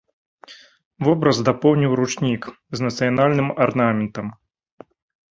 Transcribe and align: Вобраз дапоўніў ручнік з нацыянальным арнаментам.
Вобраз 1.07 1.41
дапоўніў 1.49 1.91
ручнік 1.99 2.47
з 2.79 2.85
нацыянальным 2.85 3.47
арнаментам. 3.67 4.33